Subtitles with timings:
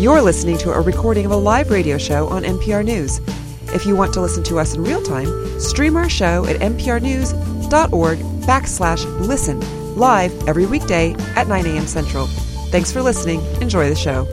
[0.00, 3.20] You're listening to a recording of a live radio show on MPR News.
[3.74, 8.18] If you want to listen to us in real time, stream our show at mprnews.org
[8.18, 9.60] backslash listen
[9.98, 11.86] live every weekday at 9 a.m.
[11.86, 12.28] Central.
[12.70, 13.42] Thanks for listening.
[13.60, 14.24] Enjoy the show.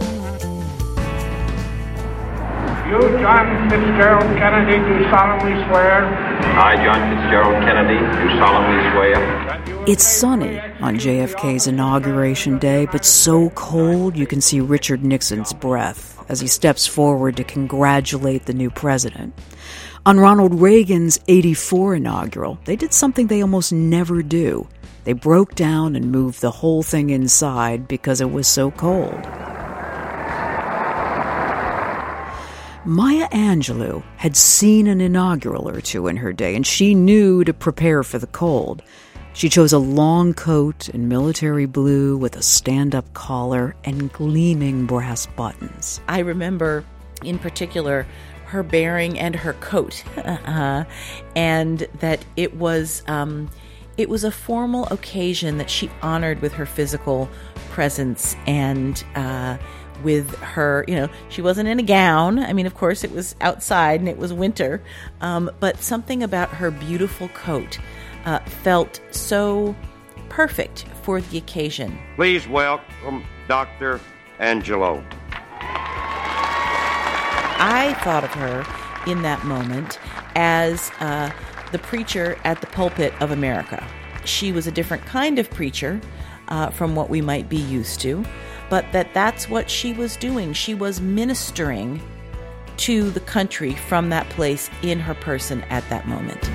[2.88, 6.27] You, John Fitzgerald Kennedy, do solemnly swear.
[6.58, 9.86] I, John Fitzgerald Kennedy, do solemnly swear.
[9.88, 16.18] It's sunny on JFK's inauguration day, but so cold you can see Richard Nixon's breath
[16.30, 19.36] as he steps forward to congratulate the new president.
[20.07, 24.68] On Ronald Reagan's 84 inaugural, they did something they almost never do.
[25.04, 29.25] They broke down and moved the whole thing inside because it was so cold.
[32.88, 37.53] Maya Angelou had seen an inaugural or two in her day, and she knew to
[37.53, 38.81] prepare for the cold.
[39.33, 44.86] She chose a long coat in military blue with a stand up collar and gleaming
[44.86, 46.00] brass buttons.
[46.08, 46.85] I remember,
[47.23, 48.07] in particular,
[48.45, 50.85] her bearing and her coat, uh,
[51.35, 53.03] and that it was.
[53.07, 53.49] Um,
[53.97, 57.27] it was a formal occasion that she honored with her physical
[57.72, 59.57] presence and uh,
[60.03, 62.40] with her, you know, she wasn't in a gown.
[62.40, 64.81] I mean, of course, it was outside and it was winter,
[65.22, 67.80] um, but something about her beautiful coat
[68.25, 69.75] uh, felt so
[70.30, 71.98] perfect for the occasion.
[72.16, 74.00] Please welcome Dr.
[74.40, 75.03] Angelou.
[77.59, 78.66] I thought of her
[79.09, 80.00] in that moment
[80.36, 81.31] as uh,
[81.72, 83.86] the preacher at the pulpit of America.
[84.25, 86.00] She was a different kind of preacher
[86.50, 88.23] uh, from what we might be used to
[88.69, 90.53] but that that's what she was doing.
[90.53, 92.01] She was ministering
[92.77, 96.49] to the country from that place in her person at that moment.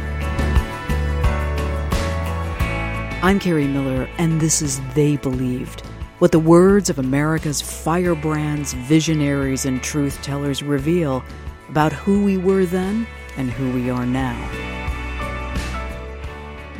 [3.25, 5.87] I'm Kerri Miller, and this is They Believed.
[6.19, 11.25] What the words of America's firebrands, visionaries, and truth tellers reveal
[11.69, 14.72] about who we were then and who we are now.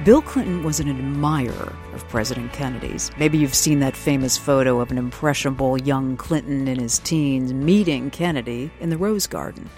[0.05, 3.13] Bill Clinton was an admirer of President Kennedy's.
[3.19, 8.11] Maybe you've seen that famous photo of an impressionable young Clinton in his teens meeting
[8.11, 9.71] Kennedy in the Rose Garden.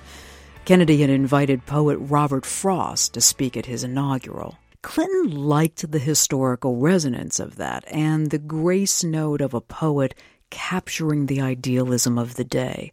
[0.64, 4.56] Kennedy had invited poet Robert Frost to speak at his inaugural.
[4.80, 10.14] Clinton liked the historical resonance of that and the grace note of a poet
[10.48, 12.92] capturing the idealism of the day.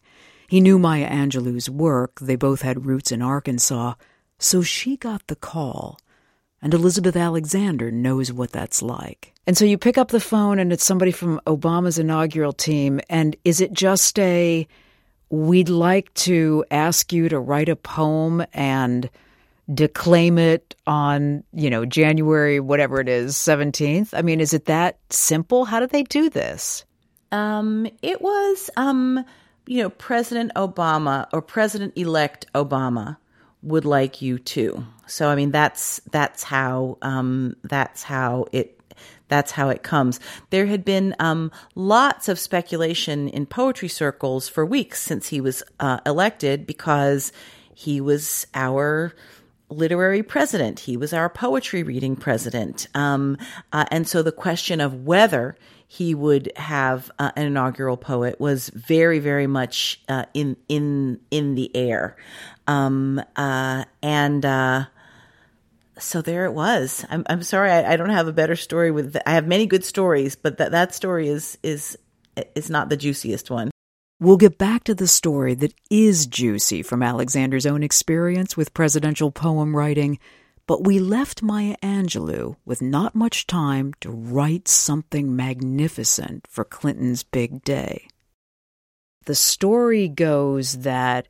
[0.49, 3.93] He knew Maya Angelou's work, they both had roots in Arkansas,
[4.37, 5.97] so she got the call
[6.61, 9.33] and Elizabeth Alexander knows what that's like.
[9.47, 13.01] And so you pick up the phone and it's somebody from Obama's inaugural team.
[13.09, 14.67] And is it just a,
[15.29, 19.09] we'd like to ask you to write a poem and
[19.73, 24.09] declaim it on, you know, January, whatever it is, 17th?
[24.13, 25.65] I mean, is it that simple?
[25.65, 26.85] How did they do this?
[27.31, 29.25] Um, it was, um,
[29.65, 33.17] you know, President Obama or President elect Obama
[33.63, 34.85] would like you to.
[35.07, 38.79] So I mean that's that's how um, that's how it
[39.27, 40.19] that's how it comes.
[40.49, 45.63] There had been um, lots of speculation in poetry circles for weeks since he was
[45.79, 47.31] uh, elected because
[47.73, 49.13] he was our
[49.69, 50.81] literary president.
[50.81, 52.87] He was our poetry reading president.
[52.93, 53.37] Um,
[53.71, 55.55] uh, and so the question of whether
[55.93, 61.55] he would have uh, an inaugural poet was very, very much uh, in in in
[61.55, 62.15] the air.
[62.65, 64.85] Um, uh, and uh,
[65.99, 67.05] so there it was.
[67.09, 69.11] I'm, I'm sorry, I, I, don't have a better story with.
[69.11, 71.97] The, I have many good stories, but that that story is is
[72.55, 73.69] is not the juiciest one.
[74.17, 79.29] We'll get back to the story that is juicy from Alexander's own experience with presidential
[79.29, 80.19] poem writing,
[80.67, 87.23] but we left Maya Angelou with not much time to write something magnificent for Clinton's
[87.23, 88.07] big day.
[89.25, 91.27] The story goes that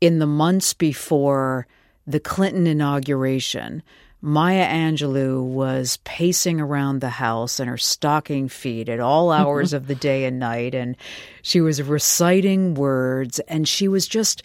[0.00, 1.66] in the months before
[2.06, 3.82] the Clinton inauguration,
[4.22, 9.42] Maya Angelou was pacing around the house in her stocking feet at all mm-hmm.
[9.42, 10.96] hours of the day and night, and
[11.42, 14.42] she was reciting words, and she was just,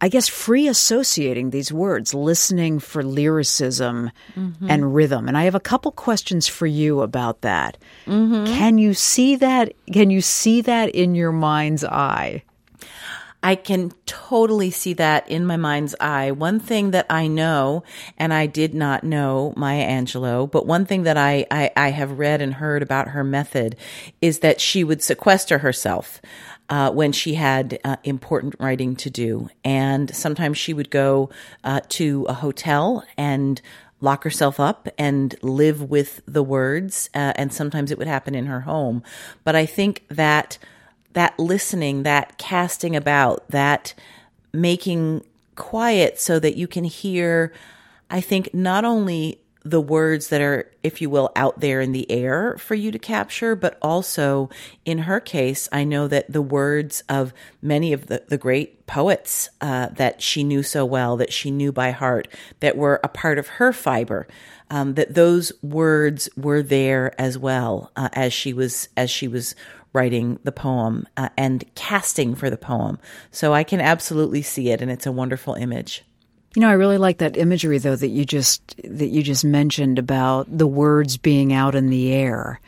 [0.00, 4.66] I guess, free associating these words, listening for lyricism mm-hmm.
[4.70, 5.28] and rhythm.
[5.28, 7.76] And I have a couple questions for you about that.
[8.06, 8.46] Mm-hmm.
[8.46, 9.74] Can you see that?
[9.92, 12.44] Can you see that in your mind's eye?
[13.42, 16.30] I can totally see that in my mind's eye.
[16.30, 17.84] One thing that I know,
[18.18, 22.18] and I did not know Maya Angelou, but one thing that I, I, I have
[22.18, 23.76] read and heard about her method
[24.20, 26.20] is that she would sequester herself.
[26.70, 29.48] Uh, when she had uh, important writing to do.
[29.64, 31.28] And sometimes she would go
[31.64, 33.60] uh, to a hotel and
[34.00, 37.10] lock herself up and live with the words.
[37.12, 39.02] Uh, and sometimes it would happen in her home.
[39.42, 40.58] But I think that
[41.12, 43.94] that listening, that casting about, that
[44.52, 45.24] making
[45.56, 47.52] quiet so that you can hear,
[48.08, 52.10] I think, not only the words that are, if you will, out there in the
[52.10, 54.48] air for you to capture, but also
[54.84, 59.50] in her case, I know that the words of many of the, the great poets
[59.60, 62.28] uh, that she knew so well, that she knew by heart,
[62.60, 64.26] that were a part of her fiber,
[64.70, 69.54] um, that those words were there as well uh, as she was as she was
[69.92, 72.98] writing the poem uh, and casting for the poem.
[73.30, 76.04] So I can absolutely see it, and it's a wonderful image.
[76.54, 79.98] You know, I really like that imagery though that you just that you just mentioned
[79.98, 82.60] about the words being out in the air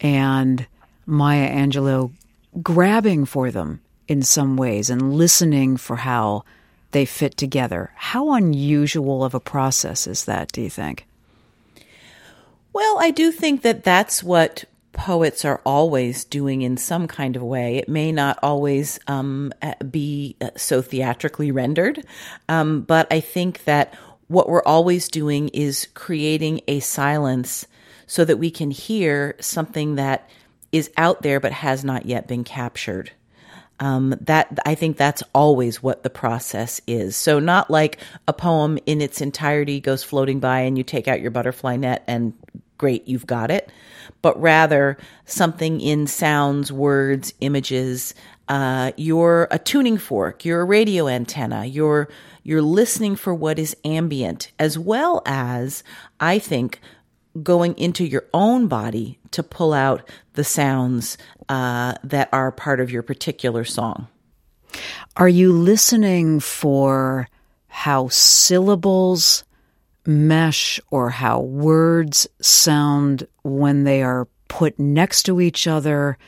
[0.00, 0.66] and
[1.06, 2.12] Maya Angelou
[2.62, 6.44] grabbing for them in some ways and listening for how
[6.90, 7.90] they fit together.
[7.94, 11.06] How unusual of a process is that, do you think?
[12.74, 17.42] Well, I do think that that's what poets are always doing in some kind of
[17.42, 17.76] way.
[17.76, 19.52] It may not always um,
[19.90, 22.04] be uh, so theatrically rendered,
[22.48, 23.94] um, but I think that
[24.28, 27.66] what we're always doing is creating a silence
[28.06, 30.28] so that we can hear something that
[30.70, 33.12] is out there but has not yet been captured.
[33.80, 37.16] Um, that I think that's always what the process is.
[37.16, 37.98] So not like
[38.28, 42.04] a poem in its entirety goes floating by and you take out your butterfly net
[42.06, 42.32] and
[42.82, 43.70] great, you've got it
[44.22, 48.14] but rather something in sounds, words, images.
[48.48, 52.08] Uh, you're a tuning fork, you're a radio antenna, you're
[52.44, 55.84] you're listening for what is ambient, as well as
[56.18, 56.80] I think
[57.42, 61.16] going into your own body to pull out the sounds
[61.48, 64.08] uh, that are part of your particular song.
[65.16, 67.28] Are you listening for
[67.68, 69.44] how syllables
[70.06, 76.18] mesh or how words sound when they are put next to each other.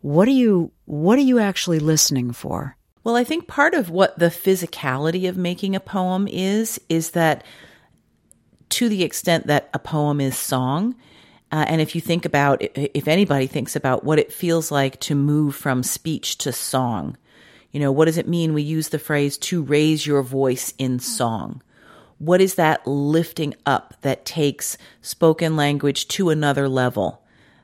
[0.00, 2.76] What are you what are you actually listening for?
[3.02, 7.44] Well, I think part of what the physicality of making a poem is is that
[8.70, 10.94] to the extent that a poem is song,
[11.52, 15.14] uh, and if you think about, if anybody thinks about what it feels like to
[15.14, 17.16] move from speech to song,
[17.70, 18.54] you know, what does it mean?
[18.54, 21.62] We use the phrase to raise your voice in song.
[22.18, 27.22] What is that lifting up that takes spoken language to another level?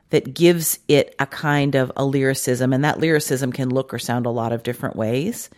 [0.09, 4.25] That gives it a kind of a lyricism, and that lyricism can look or sound
[4.25, 5.49] a lot of different ways.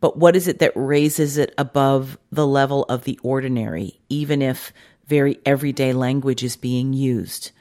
[0.00, 4.72] But what is it that raises it above the level of the ordinary, even if
[5.06, 7.52] very everyday language is being used?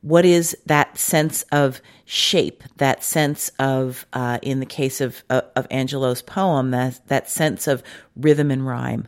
[0.00, 5.42] What is that sense of shape, that sense of, uh, in the case of, uh,
[5.54, 7.82] of Angelou's poem, that, that sense of
[8.16, 9.06] rhythm and rhyme?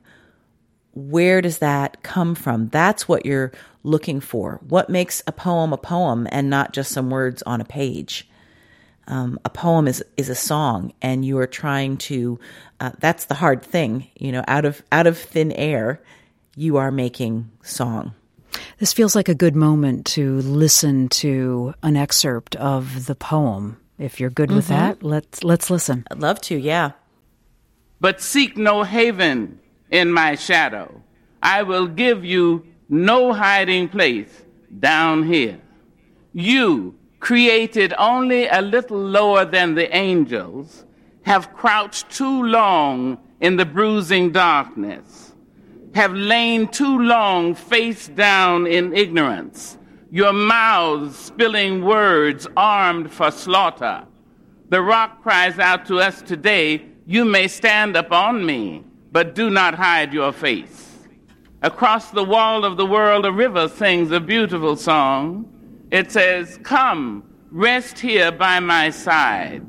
[0.93, 2.69] Where does that come from?
[2.69, 3.53] That's what you're
[3.83, 4.61] looking for.
[4.69, 8.29] What makes a poem a poem and not just some words on a page?
[9.07, 12.39] Um, a poem is is a song, and you are trying to.
[12.79, 14.45] Uh, that's the hard thing, you know.
[14.47, 16.01] Out of out of thin air,
[16.55, 18.15] you are making song.
[18.79, 23.79] This feels like a good moment to listen to an excerpt of the poem.
[23.99, 24.57] If you're good mm-hmm.
[24.57, 26.05] with that, let's let's listen.
[26.11, 26.57] I'd love to.
[26.57, 26.93] Yeah.
[28.01, 29.61] But seek no haven
[29.91, 31.03] in my shadow.
[31.43, 34.43] I will give you no hiding place
[34.79, 35.61] down here.
[36.33, 40.85] You, created only a little lower than the angels,
[41.23, 45.35] have crouched too long in the bruising darkness,
[45.95, 49.77] have lain too long face down in ignorance,
[50.11, 54.05] your mouths spilling words armed for slaughter.
[54.69, 59.75] The rock cries out to us today, You may stand upon me but do not
[59.75, 60.99] hide your face.
[61.63, 65.47] Across the wall of the world, a river sings a beautiful song.
[65.91, 69.67] It says, Come, rest here by my side.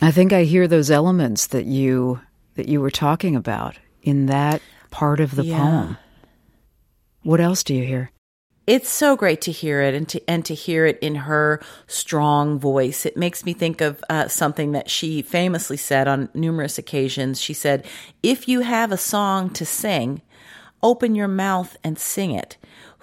[0.00, 2.20] I think I hear those elements that you
[2.54, 4.60] that you were talking about in that
[4.90, 5.58] part of the yeah.
[5.58, 5.98] poem.
[7.22, 8.10] What else do you hear?
[8.66, 12.58] It's so great to hear it and to and to hear it in her strong
[12.58, 13.04] voice.
[13.04, 17.40] It makes me think of uh, something that she famously said on numerous occasions.
[17.40, 17.84] She said,
[18.22, 20.22] "If you have a song to sing,
[20.82, 22.56] open your mouth and sing it.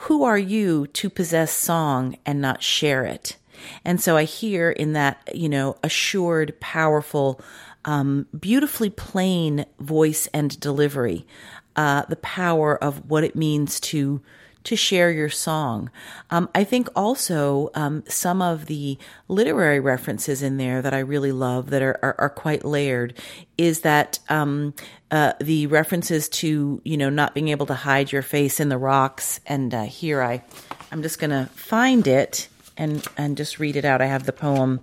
[0.04, 3.36] Who are you to possess song and not share it?"
[3.84, 7.42] And so I hear in that, you know, assured, powerful,
[7.84, 11.28] um, beautifully plain voice and delivery,
[11.76, 14.22] uh, the power of what it means to
[14.66, 15.90] to share your song.
[16.30, 18.98] Um, I think also um, some of the
[19.28, 23.14] literary references in there that I really love that are, are, are quite layered
[23.58, 24.74] is that um,
[25.12, 28.78] uh, the references to you know not being able to hide your face in the
[28.78, 29.40] rocks.
[29.46, 30.44] And uh, here I,
[30.92, 32.48] I'm just going to find it
[32.78, 34.02] and and just read it out.
[34.02, 34.82] I have the poem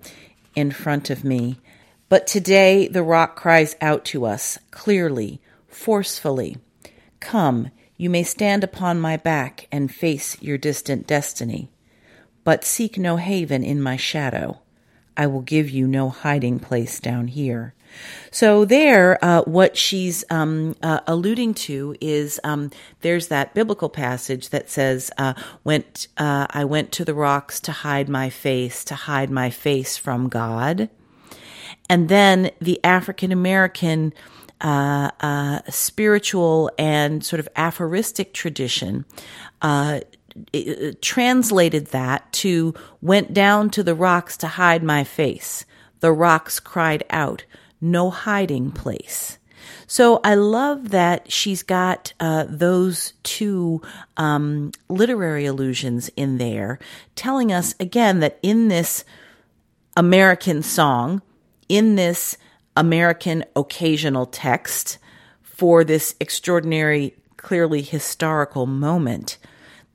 [0.54, 1.58] in front of me.
[2.08, 6.58] But today the rock cries out to us clearly, forcefully
[7.20, 11.70] Come, you may stand upon my back and face your distant destiny.
[12.44, 14.60] But seek no haven in my shadow.
[15.16, 17.74] I will give you no hiding place down here.
[18.30, 24.50] So there, uh, what she's um, uh, alluding to is um, there's that biblical passage
[24.50, 25.34] that says, uh,
[25.64, 29.96] "Went uh, I went to the rocks to hide my face, to hide my face
[29.96, 30.90] from God,"
[31.88, 34.12] and then the African American.
[34.58, 39.04] Uh, uh, spiritual and sort of aphoristic tradition
[39.60, 40.00] uh,
[41.02, 42.72] translated that to
[43.02, 45.66] went down to the rocks to hide my face.
[46.00, 47.44] The rocks cried out
[47.80, 49.38] no hiding place.
[49.86, 53.82] So I love that she's got uh, those two
[54.16, 56.78] um, literary allusions in there,
[57.14, 59.04] telling us again that in this
[59.96, 61.22] American song,
[61.68, 62.36] in this
[62.76, 64.98] American occasional text
[65.42, 69.38] for this extraordinary, clearly historical moment,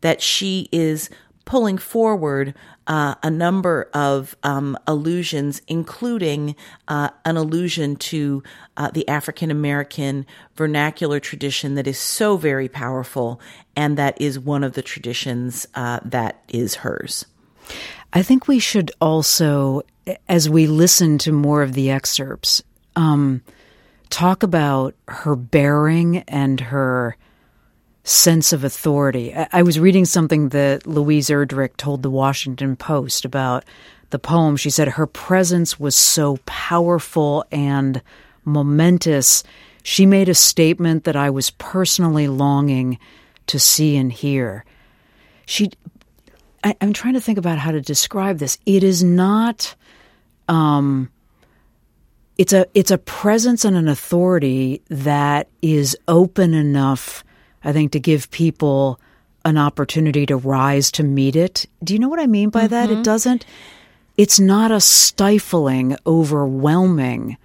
[0.02, 1.10] that she is
[1.46, 2.54] pulling forward
[2.88, 6.56] uh, a number of um, allusions, including
[6.88, 8.42] uh, an allusion to
[8.78, 13.40] uh, the African American vernacular tradition that is so very powerful,
[13.76, 17.26] and that is one of the traditions uh, that is hers.
[18.14, 19.82] I think we should also,
[20.28, 22.64] as we listen to more of the excerpts,
[22.96, 23.42] um,
[24.10, 27.16] talk about her bearing and her
[28.04, 29.34] sense of authority.
[29.34, 33.64] I was reading something that Louise Erdrich told the Washington Post about
[34.10, 34.58] the poem.
[34.58, 38.02] She said her presence was so powerful and
[38.44, 39.44] momentous.
[39.84, 42.98] She made a statement that I was personally longing
[43.48, 44.66] to see and hear.
[45.46, 45.72] She,
[46.64, 48.58] I, am trying to think about how to describe this.
[48.66, 49.76] It is not,
[50.48, 51.10] um,
[52.42, 57.24] it's a it's a presence and an authority that is open enough
[57.64, 59.00] I think, to give people
[59.46, 61.66] an opportunity to rise to meet it.
[61.84, 62.70] Do you know what I mean by mm-hmm.
[62.70, 62.90] that?
[62.90, 63.04] It mm-hmm.
[63.04, 63.46] doesn't,
[64.18, 67.38] it's not a stifling, overwhelming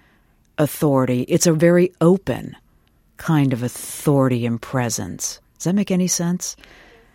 [0.57, 1.21] authority.
[1.23, 2.55] It's a very open
[3.17, 5.39] kind of authority and presence.
[5.57, 6.55] Does that make any sense?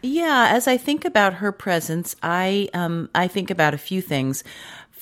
[0.04, 4.42] Yeah, as I think about her presence, I um, I think about a few things.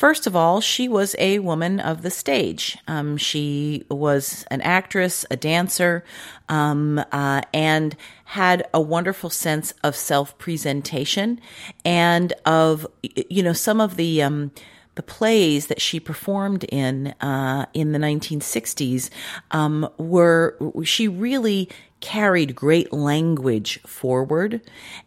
[0.00, 2.78] First of all, she was a woman of the stage.
[2.88, 6.04] Um, she was an actress, a dancer,
[6.48, 11.38] um, uh, and had a wonderful sense of self presentation
[11.84, 14.22] and of, you know, some of the.
[14.22, 14.52] Um,
[14.96, 19.08] the plays that she performed in uh, in the 1960s
[19.52, 24.60] um, were she really carried great language forward,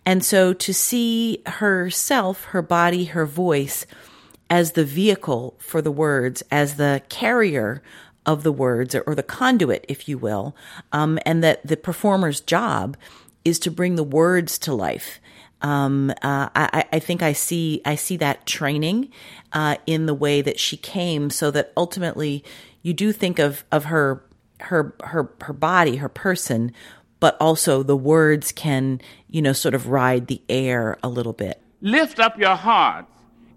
[0.06, 3.86] and so to see herself, her body, her voice
[4.54, 7.82] as the vehicle for the words, as the carrier
[8.24, 10.56] of the words, or, the conduit, if you will,
[10.92, 12.96] um, and that the performer's job
[13.44, 15.20] is to bring the words to life.
[15.64, 19.10] Um, uh, I, I, think I see I see that training
[19.54, 22.44] uh, in the way that she came, so that ultimately
[22.84, 24.24] you do think of of her
[24.60, 26.74] her her her body, her person,
[27.20, 31.60] but also the words can you know sort of ride the air a little bit.
[31.82, 33.08] Lift up your heart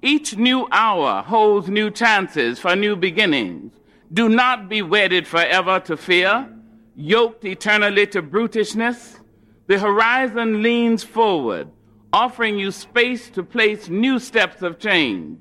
[0.02, 3.72] each new hour holds new chances for new beginnings.
[4.12, 6.48] Do not be wedded forever to fear,
[6.94, 9.18] yoked eternally to brutishness.
[9.66, 11.68] The horizon leans forward,
[12.12, 15.40] offering you space to place new steps of change.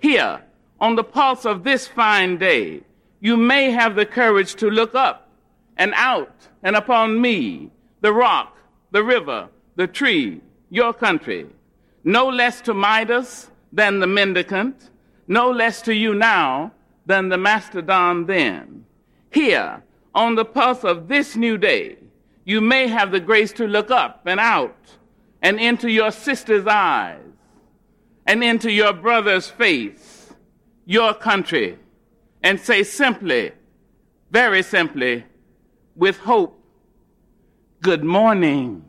[0.00, 0.42] Here,
[0.80, 2.82] on the pulse of this fine day,
[3.20, 5.28] you may have the courage to look up
[5.76, 7.70] and out and upon me,
[8.00, 8.56] the rock,
[8.92, 11.46] the river, the tree, your country.
[12.04, 14.90] No less to Midas, than the mendicant,
[15.28, 16.72] no less to you now
[17.04, 18.84] than the mastodon then.
[19.30, 19.82] Here,
[20.14, 21.98] on the pulse of this new day,
[22.44, 24.76] you may have the grace to look up and out
[25.42, 27.20] and into your sister's eyes
[28.26, 30.32] and into your brother's face,
[30.84, 31.78] your country,
[32.42, 33.52] and say simply,
[34.30, 35.24] very simply,
[35.94, 36.60] with hope,
[37.82, 38.84] good morning.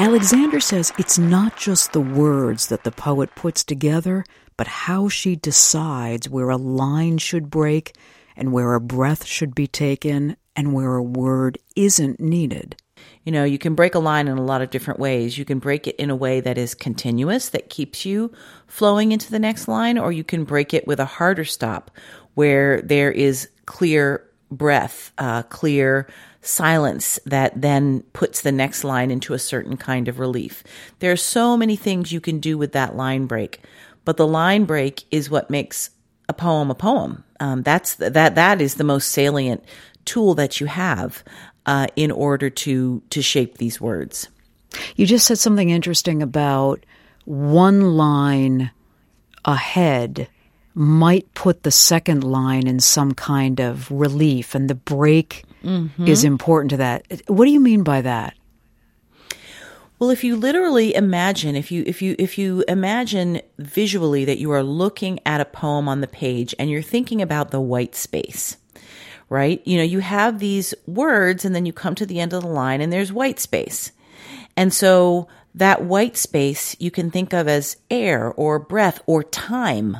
[0.00, 4.24] Alexander says it's not just the words that the poet puts together,
[4.56, 7.96] but how she decides where a line should break
[8.36, 12.76] and where a breath should be taken and where a word isn't needed.
[13.24, 15.36] You know, you can break a line in a lot of different ways.
[15.36, 18.32] You can break it in a way that is continuous, that keeps you
[18.68, 21.90] flowing into the next line, or you can break it with a harder stop
[22.34, 26.08] where there is clear breath, uh, clear
[26.40, 30.62] silence that then puts the next line into a certain kind of relief.
[31.00, 33.60] There are so many things you can do with that line break.
[34.04, 35.90] but the line break is what makes
[36.30, 37.24] a poem a poem.
[37.40, 39.62] Um, that's the, that that is the most salient
[40.06, 41.22] tool that you have
[41.66, 44.28] uh, in order to to shape these words.
[44.96, 46.86] You just said something interesting about
[47.26, 48.70] one line
[49.44, 50.28] ahead
[50.74, 56.06] might put the second line in some kind of relief, and the break mm-hmm.
[56.06, 57.22] is important to that.
[57.26, 58.34] What do you mean by that?
[59.98, 64.52] Well, if you literally imagine, if you if you if you imagine visually that you
[64.52, 68.56] are looking at a poem on the page and you're thinking about the white space,
[69.28, 69.60] right?
[69.66, 72.48] You know, you have these words and then you come to the end of the
[72.48, 73.90] line and there's white space.
[74.56, 79.96] And so that white space you can think of as air or breath or time,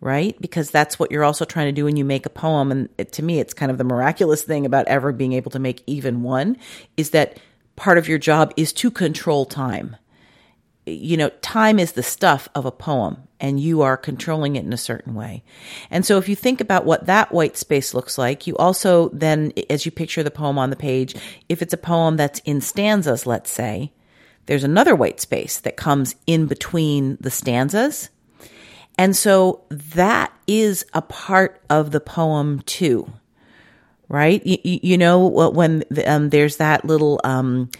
[0.00, 0.40] right?
[0.40, 2.72] Because that's what you're also trying to do when you make a poem.
[2.72, 5.58] And it, to me, it's kind of the miraculous thing about ever being able to
[5.58, 6.56] make even one
[6.96, 7.38] is that
[7.76, 9.96] part of your job is to control time.
[10.86, 14.72] You know, time is the stuff of a poem and you are controlling it in
[14.72, 15.42] a certain way.
[15.90, 19.52] And so if you think about what that white space looks like, you also then,
[19.68, 21.14] as you picture the poem on the page,
[21.48, 23.92] if it's a poem that's in stanzas, let's say,
[24.46, 28.10] there's another white space that comes in between the stanzas.
[29.00, 33.10] And so that is a part of the poem too
[34.10, 34.44] right?
[34.44, 37.70] You, you know, when um, there's that little, um,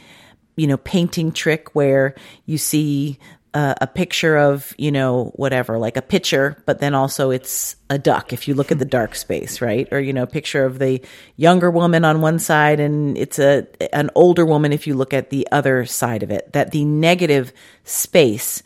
[0.56, 2.14] you know, painting trick where
[2.46, 3.18] you see
[3.52, 7.98] uh, a picture of, you know, whatever, like a picture, but then also it's a
[7.98, 9.88] duck if you look at the dark space, right?
[9.90, 11.02] Or, you know, picture of the
[11.36, 15.30] younger woman on one side and it's a, an older woman if you look at
[15.30, 16.52] the other side of it.
[16.52, 18.62] That the negative space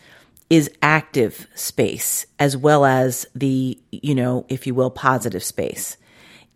[0.50, 5.96] is active space as well as the, you know, if you will, positive space.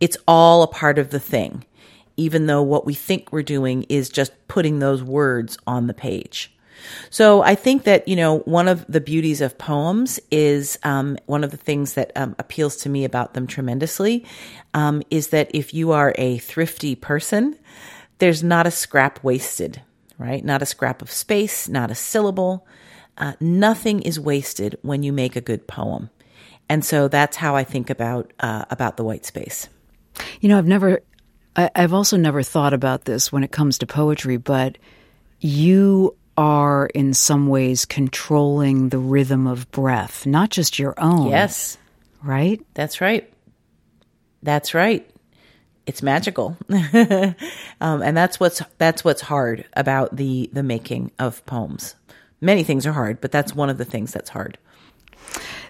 [0.00, 1.64] It's all a part of the thing,
[2.16, 6.54] even though what we think we're doing is just putting those words on the page.
[7.10, 11.42] So I think that, you know, one of the beauties of poems is um, one
[11.42, 14.24] of the things that um, appeals to me about them tremendously
[14.74, 17.58] um, is that if you are a thrifty person,
[18.18, 19.82] there's not a scrap wasted,
[20.18, 20.44] right?
[20.44, 22.66] Not a scrap of space, not a syllable.
[23.18, 26.08] Uh, nothing is wasted when you make a good poem.
[26.68, 29.68] And so that's how I think about uh, about the white space.
[30.40, 31.00] You know, I've never,
[31.56, 34.78] I, I've also never thought about this when it comes to poetry, but
[35.40, 41.28] you are in some ways controlling the rhythm of breath, not just your own.
[41.28, 41.78] Yes.
[42.22, 42.64] Right?
[42.74, 43.32] That's right.
[44.42, 45.08] That's right.
[45.86, 46.56] It's magical.
[46.70, 47.34] um,
[48.02, 51.96] and that's what's that's what's hard about the the making of poems.
[52.40, 54.58] Many things are hard, but that's one of the things that's hard.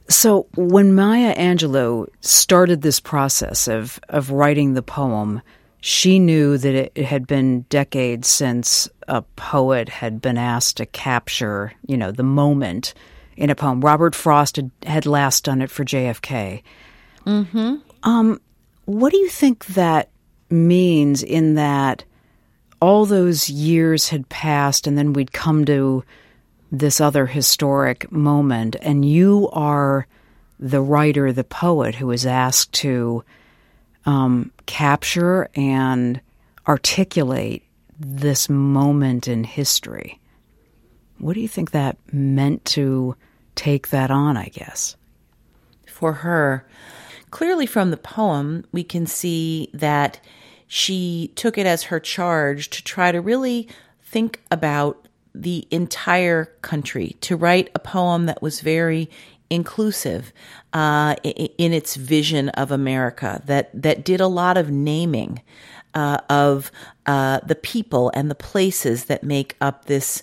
[0.09, 5.43] So when Maya Angelou started this process of of writing the poem,
[5.81, 10.87] she knew that it, it had been decades since a poet had been asked to
[10.87, 12.95] capture, you know, the moment
[13.37, 13.81] in a poem.
[13.81, 16.63] Robert Frost had, had last done it for JFK.
[17.27, 17.77] Mm-hmm.
[18.03, 18.41] Um,
[18.87, 20.09] what do you think that
[20.51, 22.05] means in that
[22.81, 26.03] all those years had passed and then we'd come to
[26.71, 30.07] this other historic moment, and you are
[30.59, 33.25] the writer, the poet who is asked to
[34.05, 36.21] um, capture and
[36.67, 37.65] articulate
[37.99, 40.21] this moment in history.
[41.19, 43.17] What do you think that meant to
[43.55, 44.97] take that on, I guess?
[45.87, 46.67] For her,
[47.31, 50.21] clearly from the poem, we can see that
[50.69, 53.69] she took it as her charge to try to really
[54.03, 55.08] think about
[55.41, 59.09] the entire country to write a poem that was very
[59.51, 60.33] inclusive
[60.73, 65.41] uh, in its vision of America, that that did a lot of naming
[65.95, 66.71] uh, of
[67.07, 70.23] uh, the people and the places that make up this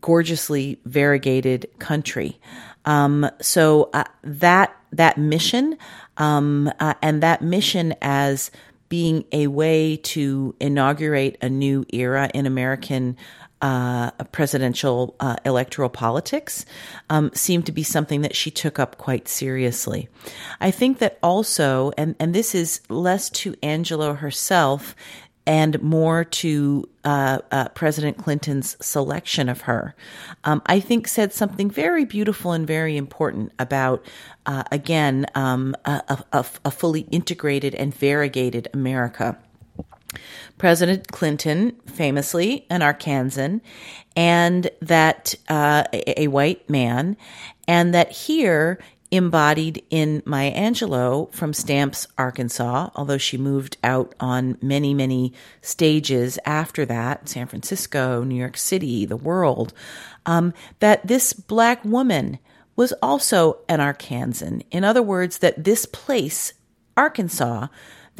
[0.00, 2.38] gorgeously variegated country.
[2.84, 5.78] Um, so uh, that that mission
[6.16, 8.50] um, uh, and that mission as
[8.88, 13.16] being a way to inaugurate a new era in American
[13.62, 16.64] uh, presidential uh, electoral politics
[17.10, 20.08] um, seemed to be something that she took up quite seriously.
[20.60, 24.94] I think that also, and, and this is less to Angelou herself
[25.46, 29.94] and more to uh, uh, President Clinton's selection of her,
[30.44, 34.04] um, I think said something very beautiful and very important about,
[34.46, 39.38] uh, again, um, a, a, a fully integrated and variegated America.
[40.58, 43.60] President Clinton, famously an Arkansan,
[44.16, 47.16] and that uh, a, a, white man,
[47.66, 48.78] and that here
[49.10, 56.38] embodied in Maya Angelou from Stamps, Arkansas, although she moved out on many, many stages
[56.44, 59.72] after that, San Francisco, New York City, the world,
[60.26, 62.38] um, that this black woman
[62.76, 64.62] was also an Arkansan.
[64.70, 66.52] In other words, that this place,
[66.96, 67.66] Arkansas,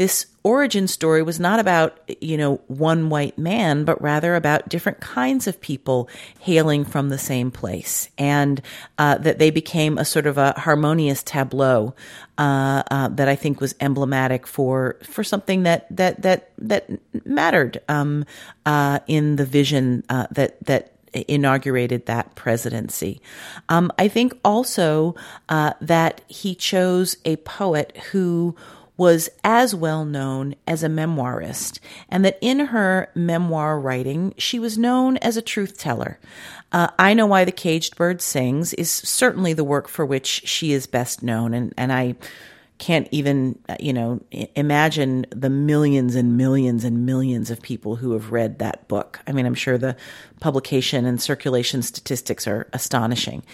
[0.01, 4.99] this origin story was not about, you know, one white man, but rather about different
[4.99, 6.09] kinds of people
[6.39, 8.09] hailing from the same place.
[8.17, 8.63] And
[8.97, 11.95] uh, that they became a sort of a harmonious tableau
[12.39, 16.89] uh, uh, that I think was emblematic for for something that that that that
[17.27, 18.25] mattered um,
[18.65, 23.21] uh, in the vision uh, that that inaugurated that presidency.
[23.69, 25.15] Um, I think also
[25.51, 28.57] uh, that he chose a poet who
[29.01, 31.79] was as well known as a memoirist,
[32.11, 36.21] and that in her memoir writing, she was known as a truth teller.
[36.71, 40.75] Uh, I Know Why the Caged Bird Sings is certainly the work for which she
[40.75, 42.15] is best known, and, and I
[42.77, 44.21] can't even, uh, you know,
[44.55, 49.21] imagine the millions and millions and millions of people who have read that book.
[49.27, 49.97] I mean, I'm sure the
[50.41, 53.45] publication and circulation statistics are astonishing.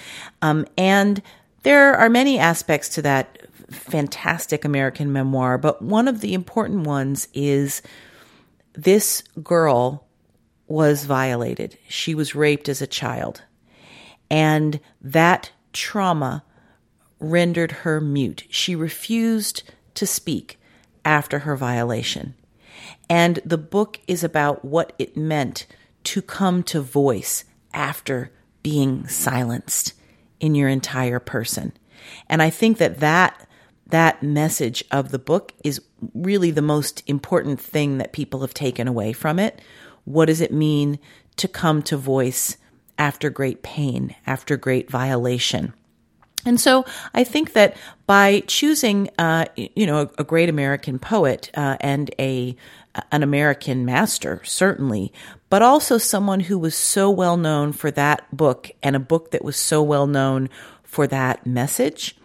[0.42, 1.22] Um, and
[1.62, 7.28] there are many aspects to that fantastic American memoir, but one of the important ones
[7.34, 7.82] is
[8.74, 10.06] this girl
[10.68, 11.78] was violated.
[11.88, 13.42] She was raped as a child.
[14.30, 16.44] And that trauma
[17.20, 18.44] rendered her mute.
[18.50, 19.62] She refused
[19.94, 20.58] to speak
[21.04, 22.34] after her violation.
[23.08, 25.66] And the book is about what it meant
[26.04, 29.92] to come to voice after being silenced
[30.40, 31.72] in your entire person.
[32.28, 33.45] And I think that that
[33.88, 35.80] that message of the book is
[36.14, 39.60] really the most important thing that people have taken away from it.
[40.04, 40.98] What does it mean
[41.36, 42.56] to come to voice
[42.98, 45.72] after great pain, after great violation?
[46.44, 51.50] And so I think that by choosing, uh, you know, a, a, great American poet
[51.54, 52.56] uh, and a
[53.12, 55.12] an American master, certainly,
[55.50, 59.44] but also someone who was so well known for that book and a book that
[59.44, 60.48] was so well known
[60.82, 62.15] for that message,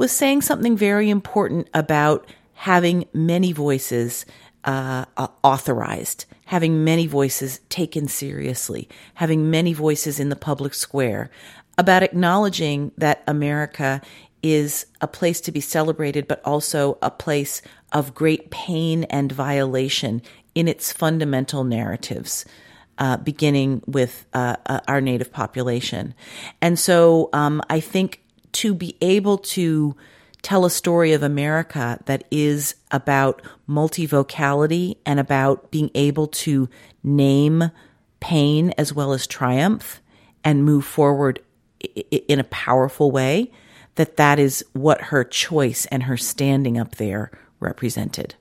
[0.00, 4.24] was saying something very important about having many voices
[4.64, 11.30] uh, uh, authorized, having many voices taken seriously, having many voices in the public square,
[11.76, 14.00] about acknowledging that America
[14.42, 17.60] is a place to be celebrated, but also a place
[17.92, 20.22] of great pain and violation
[20.54, 22.46] in its fundamental narratives.
[22.96, 26.12] Uh, beginning with uh, uh, our native population.
[26.60, 28.20] And so um, I think
[28.52, 29.94] to be able to
[30.42, 36.68] tell a story of America that is about multivocality and about being able to
[37.02, 37.70] name
[38.20, 40.00] pain as well as triumph
[40.44, 41.40] and move forward
[42.10, 43.50] in a powerful way
[43.96, 48.34] that that is what her choice and her standing up there represented.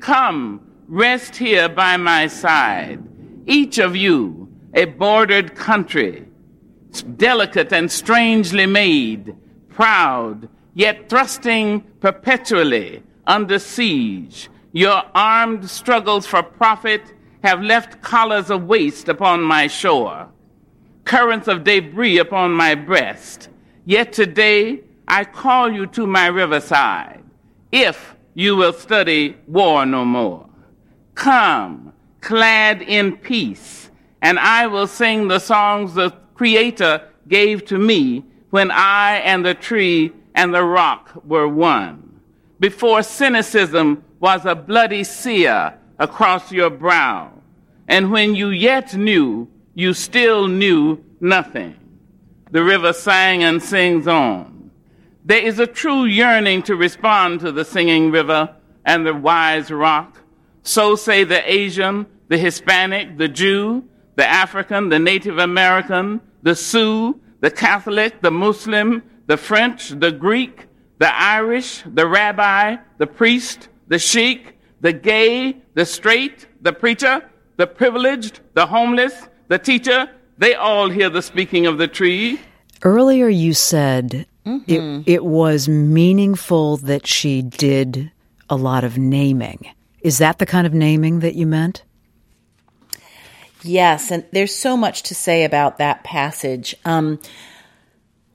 [0.00, 3.02] Come rest here by my side.
[3.46, 6.26] Each of you a bordered country
[7.16, 9.34] delicate and strangely made
[9.74, 14.48] proud, yet thrusting perpetually under siege.
[14.72, 17.02] Your armed struggles for profit
[17.42, 20.28] have left collars of waste upon my shore,
[21.04, 23.48] currents of debris upon my breast.
[23.84, 27.22] Yet today I call you to my riverside,
[27.70, 30.48] if you will study war no more.
[31.14, 33.90] Come, clad in peace,
[34.22, 39.54] and I will sing the songs the Creator gave to me when I and the
[39.54, 42.20] tree and the rock were one.
[42.60, 47.32] Before cynicism was a bloody sear across your brow.
[47.88, 51.76] And when you yet knew, you still knew nothing.
[52.50, 54.70] The river sang and sings on.
[55.24, 60.18] There is a true yearning to respond to the singing river and the wise rock.
[60.62, 67.18] So say the Asian, the Hispanic, the Jew, the African, the Native American, the Sioux,
[67.42, 70.66] the Catholic, the Muslim, the French, the Greek,
[70.98, 77.66] the Irish, the rabbi, the priest, the sheik, the gay, the straight, the preacher, the
[77.66, 82.40] privileged, the homeless, the teacher, they all hear the speaking of the tree.
[82.82, 85.02] Earlier, you said mm-hmm.
[85.06, 88.10] it, it was meaningful that she did
[88.48, 89.68] a lot of naming.
[90.00, 91.82] Is that the kind of naming that you meant?
[93.62, 96.74] Yes, and there's so much to say about that passage.
[96.84, 97.20] Um,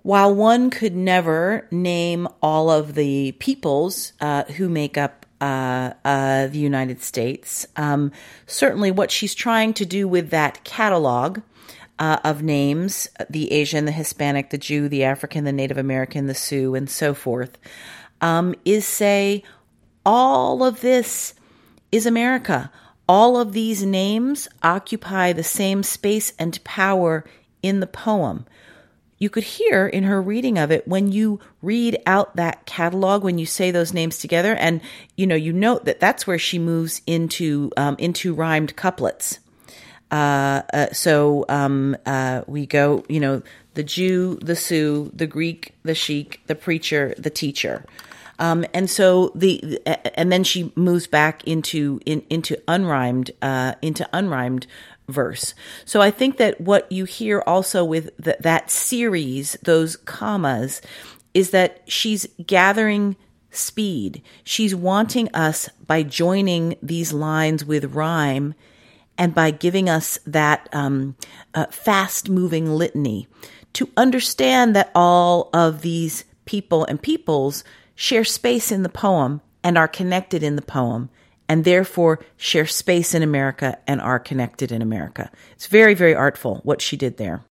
[0.04, 6.48] while one could never name all of the peoples uh, who make up uh, uh,
[6.48, 8.12] the United States, um,
[8.46, 11.42] certainly what she's trying to do with that catalog
[12.00, 16.36] uh, of names the Asian, the Hispanic, the Jew, the African, the Native American, the
[16.36, 17.58] Sioux, and so forth
[18.22, 19.44] um, is say
[20.06, 21.34] all of this
[21.92, 22.72] is America
[23.08, 27.24] all of these names occupy the same space and power
[27.64, 28.46] in the poem.
[29.20, 33.38] you could hear in her reading of it when you read out that catalog when
[33.38, 34.80] you say those names together and
[35.16, 39.40] you know you note that that's where she moves into um, into rhymed couplets
[40.12, 43.42] uh, uh, so um, uh, we go you know
[43.74, 47.84] the jew the sioux the greek the sheik the preacher the teacher
[48.40, 49.80] um, and so the
[50.18, 54.68] and then she moves back into in, into unrhymed uh, into unrhymed
[55.08, 55.54] verse.
[55.86, 60.82] So I think that what you hear also with the, that series, those commas,
[61.34, 63.16] is that she's gathering
[63.50, 64.22] speed.
[64.44, 68.54] She's wanting us by joining these lines with rhyme
[69.18, 71.16] and by giving us that um,
[71.54, 73.28] uh, fast moving litany
[73.74, 77.64] to understand that all of these people and peoples
[77.98, 81.10] share space in the poem and are connected in the poem
[81.50, 85.32] and therefore share space in America and are connected in America.
[85.54, 87.44] It's very, very artful what she did there.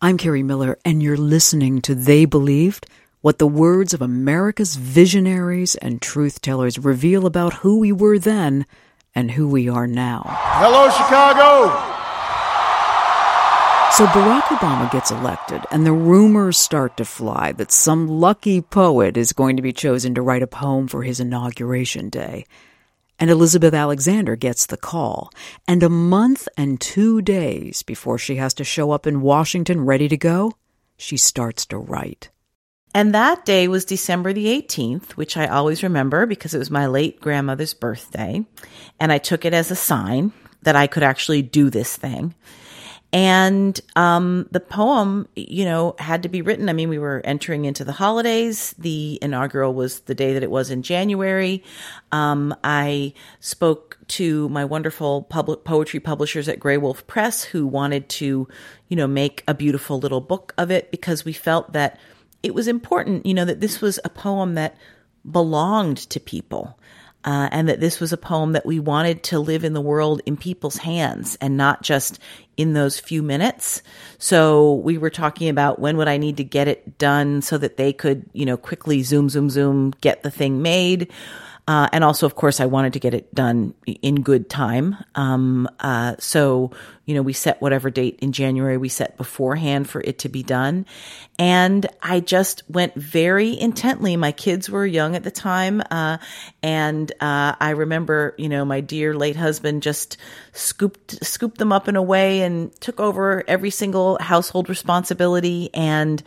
[0.00, 2.86] I'm Kerri Miller, and you're listening to They Believed,
[3.20, 8.66] what the words of America's visionaries and truth tellers reveal about who we were then
[9.14, 10.22] and who we are now.
[10.26, 11.97] Hello, Chicago!
[13.96, 19.16] So Barack Obama gets elected, and the rumors start to fly that some lucky poet
[19.16, 22.44] is going to be chosen to write a poem for his inauguration day.
[23.18, 25.32] And Elizabeth Alexander gets the call.
[25.66, 30.06] And a month and two days before she has to show up in Washington ready
[30.08, 30.52] to go,
[30.96, 32.30] she starts to write.
[32.94, 36.86] And that day was December the 18th, which I always remember because it was my
[36.86, 38.44] late grandmother's birthday.
[39.00, 42.34] And I took it as a sign that I could actually do this thing.
[43.10, 46.68] And um, the poem, you know, had to be written.
[46.68, 48.74] I mean, we were entering into the holidays.
[48.78, 51.64] The inaugural was the day that it was in January.
[52.12, 58.46] Um, I spoke to my wonderful public poetry publishers at Graywolf Press who wanted to,
[58.88, 61.98] you know, make a beautiful little book of it because we felt that
[62.42, 64.76] it was important, you know, that this was a poem that
[65.30, 66.78] belonged to people
[67.24, 70.22] uh, and that this was a poem that we wanted to live in the world
[70.24, 72.18] in people's hands and not just
[72.56, 73.82] in those few minutes.
[74.18, 77.76] So we were talking about when would I need to get it done so that
[77.76, 81.10] they could, you know, quickly zoom, zoom, zoom, get the thing made.
[81.68, 84.96] Uh, and also, of course, I wanted to get it done in good time.
[85.14, 86.70] Um, uh, so,
[87.04, 90.42] you know, we set whatever date in January we set beforehand for it to be
[90.42, 90.86] done.
[91.38, 94.16] And I just went very intently.
[94.16, 95.82] My kids were young at the time.
[95.90, 96.16] Uh,
[96.62, 100.16] and uh, I remember, you know, my dear late husband just
[100.54, 105.68] scooped, scooped them up in a way and took over every single household responsibility.
[105.74, 106.22] And,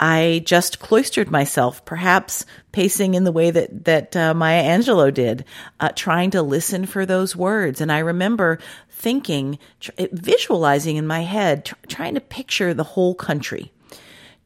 [0.00, 5.44] I just cloistered myself, perhaps pacing in the way that that uh, Maya Angelou did,
[5.80, 7.80] uh, trying to listen for those words.
[7.80, 8.58] And I remember
[8.90, 13.72] thinking, tr- visualizing in my head, tr- trying to picture the whole country,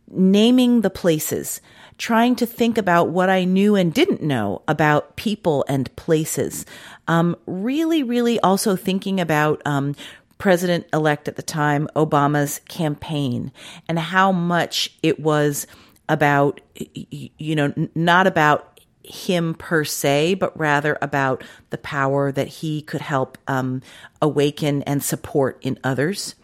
[0.08, 1.60] naming the places,
[1.98, 6.64] trying to think about what I knew and didn't know about people and places.
[7.08, 9.94] Um, really, really also thinking about um,
[10.38, 13.52] president elect at the time, Obama's campaign,
[13.88, 15.66] and how much it was
[16.08, 22.82] about, you know, not about him per se, but rather about the power that he
[22.82, 23.82] could help um,
[24.20, 26.34] awaken and support in others.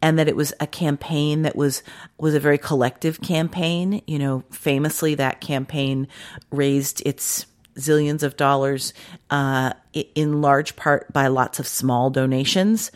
[0.00, 1.82] And that it was a campaign that was
[2.16, 4.00] was a very collective campaign.
[4.06, 6.06] You know, famously, that campaign
[6.52, 7.46] raised its
[7.76, 8.94] zillions of dollars
[9.30, 12.92] uh, in large part by lots of small donations.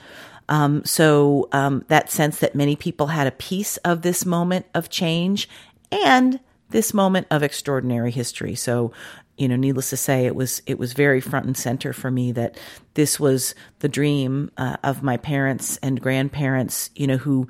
[0.52, 4.90] Um, so um, that sense that many people had a piece of this moment of
[4.90, 5.48] change
[5.90, 6.38] and
[6.68, 8.54] this moment of extraordinary history.
[8.54, 8.92] So,
[9.38, 12.32] you know, needless to say, it was it was very front and center for me
[12.32, 12.58] that
[12.92, 16.90] this was the dream uh, of my parents and grandparents.
[16.94, 17.48] You know, who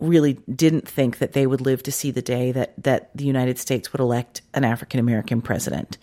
[0.00, 3.58] really didn't think that they would live to see the day that that the United
[3.58, 5.98] States would elect an African American president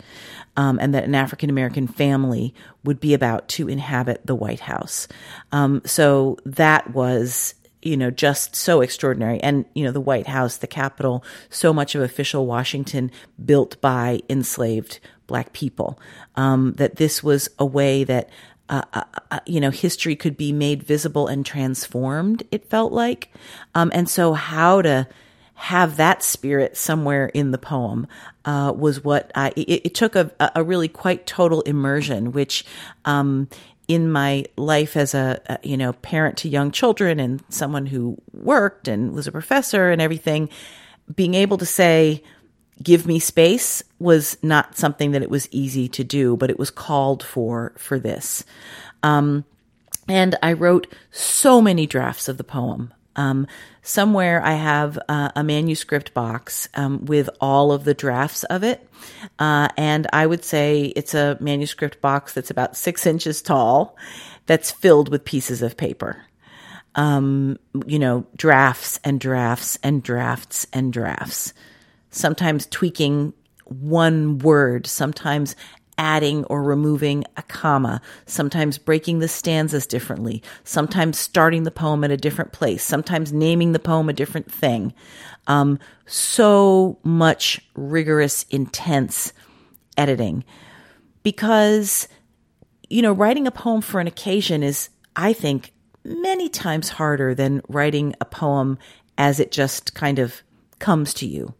[0.56, 5.08] um, and that an African American family would be about to inhabit the White House.
[5.52, 9.40] Um, so that was you know, just so extraordinary.
[9.40, 13.10] And, you know, the White House, the Capitol, so much of official Washington
[13.44, 15.98] built by enslaved black people,
[16.34, 18.30] um, that this was a way that,
[18.68, 18.82] uh,
[19.30, 23.32] uh, you know, history could be made visible and transformed, it felt like.
[23.74, 25.08] Um, and so how to,
[25.60, 28.06] have that spirit somewhere in the poem
[28.44, 29.48] uh, was what I.
[29.56, 32.64] It, it took a, a, really quite total immersion, which
[33.04, 33.48] um,
[33.88, 38.16] in my life as a, a, you know parent to young children and someone who
[38.32, 40.48] worked and was a professor and everything,
[41.12, 42.22] being able to say.
[42.82, 46.70] Give me space was not something that it was easy to do, but it was
[46.70, 48.44] called for for this.
[49.02, 49.44] Um,
[50.08, 53.48] and I wrote so many drafts of the poem Um,
[53.82, 58.88] somewhere I have uh, a manuscript box um, with all of the drafts of it.
[59.38, 63.96] Uh, and I would say it's a manuscript box that's about six inches tall
[64.46, 66.22] that's filled with pieces of paper.
[66.94, 71.52] Um, you know, drafts and drafts and drafts and drafts.
[72.10, 73.32] Sometimes tweaking
[73.64, 75.54] one word, sometimes
[75.98, 82.10] adding or removing a comma, sometimes breaking the stanzas differently, sometimes starting the poem at
[82.10, 84.94] a different place, sometimes naming the poem a different thing.
[85.48, 89.32] Um, so much rigorous, intense
[89.96, 90.44] editing
[91.24, 92.06] because,
[92.88, 95.72] you know, writing a poem for an occasion is, I think,
[96.04, 98.78] many times harder than writing a poem
[99.18, 100.42] as it just kind of
[100.78, 101.54] comes to you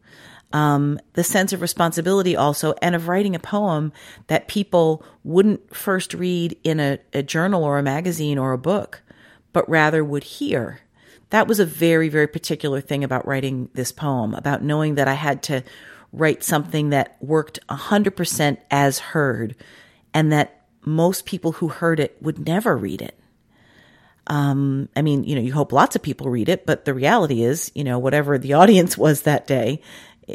[0.52, 3.92] um, the sense of responsibility also, and of writing a poem
[4.28, 9.02] that people wouldn't first read in a, a journal or a magazine or a book,
[9.52, 10.80] but rather would hear.
[11.30, 15.14] That was a very, very particular thing about writing this poem, about knowing that I
[15.14, 15.62] had to
[16.12, 19.54] write something that worked 100% as heard,
[20.14, 23.18] and that most people who heard it would never read it.
[24.26, 27.42] Um, I mean, you know, you hope lots of people read it, but the reality
[27.42, 29.82] is, you know, whatever the audience was that day,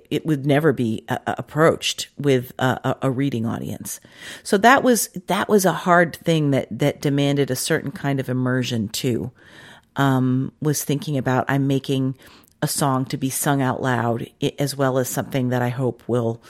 [0.09, 3.99] it would never be uh, uh, approached with a, a, reading audience.
[4.43, 8.29] So that was that was a hard thing that that demanded a certain kind of
[8.29, 9.31] immersion too.
[9.95, 12.17] Um, was thinking about I'm making
[12.61, 14.27] a song to be sung out loud
[14.57, 16.41] as well as something that I hope will,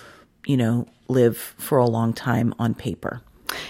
[0.45, 3.21] you know, live for a long time on paper.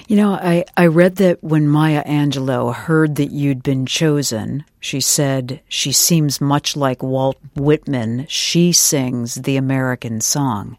[0.08, 5.02] You know, I, I read that when Maya Angelou heard that you'd been chosen, she
[5.02, 8.26] said, She seems much like Walt Whitman.
[8.28, 10.78] She sings the American song.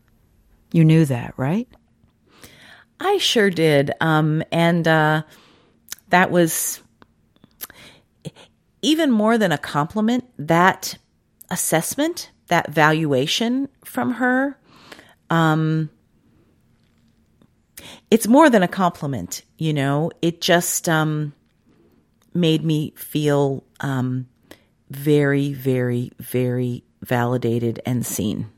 [0.73, 1.69] You knew that, right?
[3.01, 3.93] I sure did.
[4.01, 5.23] Um, and uh,
[6.09, 6.83] that was
[8.83, 10.99] even more than a compliment, that
[11.51, 14.59] assessment, that valuation from her.
[15.31, 15.91] Um,
[18.15, 20.09] it's more than a compliment, you know.
[20.23, 21.35] It just um,
[22.33, 24.29] made me feel um,
[24.89, 28.53] very, very, very validated and seen.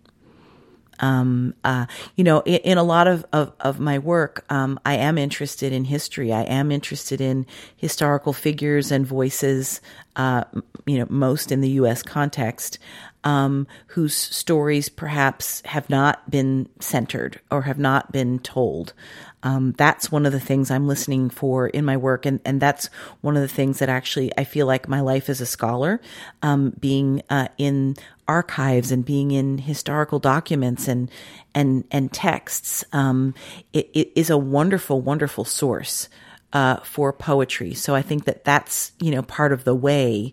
[1.01, 4.97] Um, uh, you know, in, in, a lot of, of, of my work, um, I
[4.97, 6.35] am interested in history.
[6.35, 9.81] I am interested in historical figures and voices,
[10.17, 10.45] uh,
[10.85, 12.03] you know, most in the U.S.
[12.03, 12.79] context,
[13.27, 18.95] um, whose stories perhaps have not been centered or have not been told.
[19.43, 22.87] Um, that's one of the things I'm listening for in my work, and and that's
[23.23, 26.01] one of the things that actually I feel like my life as a scholar,
[26.43, 27.97] um, being uh, in
[28.29, 31.11] archives and being in historical documents and
[31.53, 33.35] and and texts, um,
[33.73, 36.09] it, it is a wonderful, wonderful source
[36.53, 37.75] uh, for poetry.
[37.75, 40.33] So I think that that's you know part of the way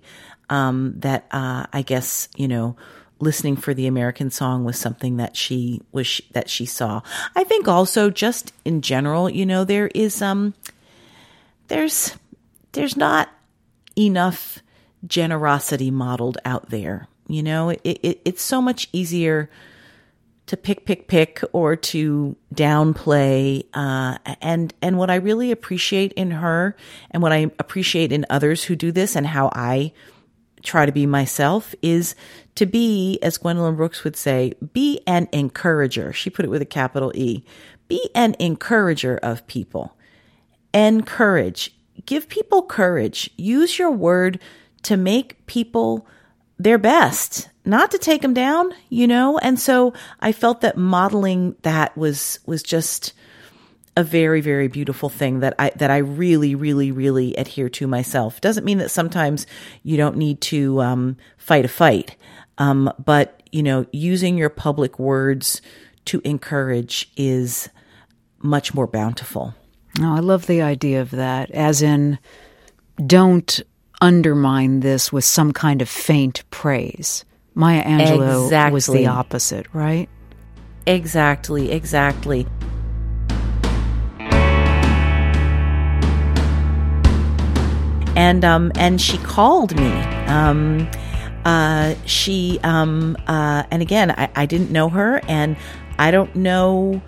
[0.49, 2.75] um, that uh, I guess you know
[3.19, 7.01] listening for the American song was something that she was that she saw.
[7.35, 10.53] I think also just in general, you know, there is um
[11.67, 12.15] there's
[12.73, 13.29] there's not
[13.97, 14.59] enough
[15.07, 17.07] generosity modeled out there.
[17.27, 19.49] You know, it, it it's so much easier
[20.45, 23.65] to pick, pick, pick, or to downplay.
[23.73, 26.75] Uh, and and what I really appreciate in her,
[27.11, 29.93] and what I appreciate in others who do this, and how I
[30.63, 32.15] try to be myself is
[32.55, 36.13] to be, as Gwendolyn Brooks would say, be an encourager.
[36.13, 37.43] She put it with a capital E.
[37.87, 39.95] Be an encourager of people.
[40.73, 41.75] Encourage.
[42.05, 43.29] Give people courage.
[43.37, 44.39] Use your word
[44.83, 46.07] to make people
[46.59, 49.37] their best, not to take them down, you know?
[49.37, 53.13] And so I felt that modeling that was, was just,
[53.95, 58.41] a very very beautiful thing that I that I really really really adhere to myself.
[58.41, 59.45] Doesn't mean that sometimes
[59.83, 62.15] you don't need to um, fight a fight,
[62.57, 65.61] um, but you know using your public words
[66.05, 67.69] to encourage is
[68.39, 69.53] much more bountiful.
[69.99, 71.51] Oh, I love the idea of that.
[71.51, 72.17] As in,
[73.05, 73.61] don't
[74.01, 77.23] undermine this with some kind of faint praise.
[77.55, 78.73] Maya Angelou exactly.
[78.73, 80.09] was the opposite, right?
[80.87, 82.47] Exactly, exactly.
[88.15, 89.91] And um, and she called me.
[90.27, 90.89] Um,
[91.45, 95.57] uh, she um, uh, and again, I, I didn't know her, and
[95.99, 97.01] I don't know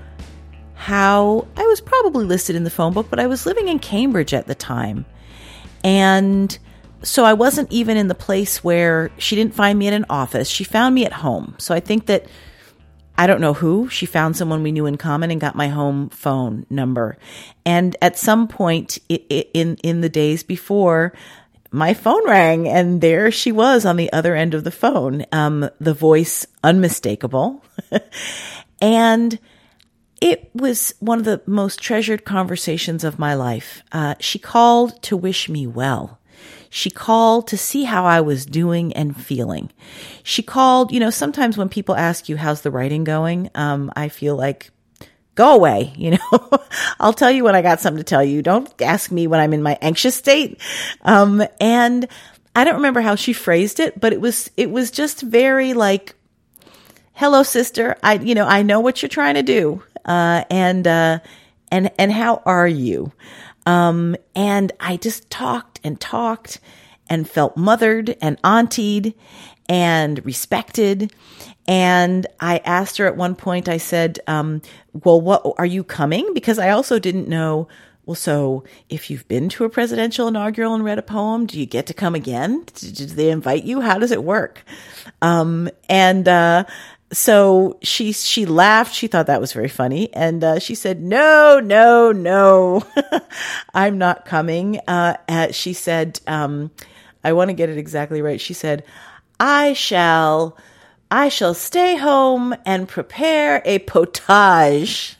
[0.73, 4.33] how I was probably listed in the phone book, but I was living in Cambridge
[4.33, 5.05] at the time,
[5.83, 6.57] and
[7.01, 10.49] so I wasn't even in the place where she didn't find me in an office.
[10.49, 11.55] She found me at home.
[11.59, 12.25] So I think that
[13.17, 13.89] I don't know who.
[13.89, 17.17] She found someone we knew in common and got my home phone number.
[17.65, 21.13] And at some point in in the days before,
[21.71, 25.25] my phone rang and there she was on the other end of the phone.
[25.31, 27.63] Um, the voice unmistakable.
[28.81, 29.39] and
[30.21, 33.83] it was one of the most treasured conversations of my life.
[33.91, 36.19] Uh, she called to wish me well.
[36.69, 39.71] She called to see how I was doing and feeling.
[40.23, 43.49] She called, you know, sometimes when people ask you, how's the writing going?
[43.55, 44.71] Um, I feel like
[45.35, 45.93] go away.
[45.97, 46.49] You know,
[46.99, 48.41] I'll tell you when I got something to tell you.
[48.41, 50.59] Don't ask me when I'm in my anxious state.
[51.01, 52.07] Um, and
[52.55, 56.15] I don't remember how she phrased it, but it was, it was just very like,
[57.13, 57.97] hello, sister.
[58.03, 59.81] I, you know, I know what you're trying to do.
[60.03, 61.19] Uh, and, uh,
[61.71, 63.11] and, and how are you?
[63.65, 66.59] Um, and I just talked and talked
[67.09, 69.13] and felt mothered and auntied
[69.69, 71.13] and respected.
[71.67, 74.61] And I asked her at one point, I said, um,
[74.93, 76.33] well, what are you coming?
[76.33, 77.67] Because I also didn't know.
[78.05, 81.65] Well, so if you've been to a presidential inaugural and read a poem, do you
[81.65, 82.63] get to come again?
[82.75, 83.81] Did, they invite you?
[83.81, 84.63] How does it work?
[85.23, 86.65] Um, and, uh,
[87.11, 88.93] so she she laughed.
[88.93, 92.83] She thought that was very funny, and uh, she said, "No, no, no,
[93.73, 95.17] I'm not coming." Uh,
[95.51, 96.71] she said, um,
[97.23, 98.83] "I want to get it exactly right." She said,
[99.39, 100.57] "I shall,
[101.11, 105.17] I shall stay home and prepare a potage."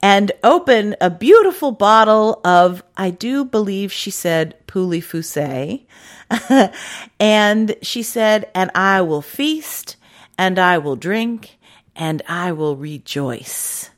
[0.00, 5.84] And open a beautiful bottle of, I do believe she said, Fuissé.
[7.20, 9.96] and she said, and I will feast
[10.38, 11.58] and I will drink
[11.94, 13.90] and I will rejoice.